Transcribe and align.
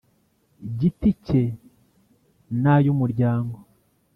giti 0.77 1.09
cye 1.25 1.41
n 2.61 2.63
ay 2.73 2.85
umuryango 2.93 3.57